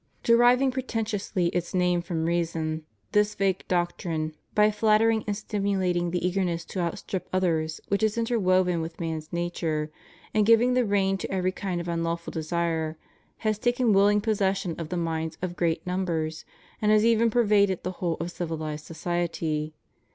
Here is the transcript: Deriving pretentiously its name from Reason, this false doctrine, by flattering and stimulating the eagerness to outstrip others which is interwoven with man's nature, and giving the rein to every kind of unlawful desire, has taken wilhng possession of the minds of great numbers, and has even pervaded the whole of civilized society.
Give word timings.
Deriving 0.23 0.71
pretentiously 0.71 1.49
its 1.49 1.75
name 1.75 2.01
from 2.01 2.25
Reason, 2.25 2.83
this 3.11 3.35
false 3.35 3.57
doctrine, 3.67 4.33
by 4.55 4.71
flattering 4.71 5.23
and 5.27 5.37
stimulating 5.37 6.09
the 6.09 6.27
eagerness 6.27 6.65
to 6.65 6.79
outstrip 6.79 7.29
others 7.31 7.79
which 7.87 8.01
is 8.01 8.17
interwoven 8.17 8.81
with 8.81 8.99
man's 8.99 9.31
nature, 9.31 9.91
and 10.33 10.47
giving 10.47 10.73
the 10.73 10.85
rein 10.87 11.19
to 11.19 11.29
every 11.31 11.51
kind 11.51 11.79
of 11.79 11.87
unlawful 11.87 12.31
desire, 12.31 12.97
has 13.37 13.59
taken 13.59 13.93
wilhng 13.93 14.23
possession 14.23 14.73
of 14.79 14.89
the 14.89 14.97
minds 14.97 15.37
of 15.39 15.55
great 15.55 15.85
numbers, 15.85 16.45
and 16.81 16.91
has 16.91 17.05
even 17.05 17.29
pervaded 17.29 17.83
the 17.83 17.91
whole 18.01 18.15
of 18.19 18.31
civilized 18.31 18.87
society. 18.87 19.75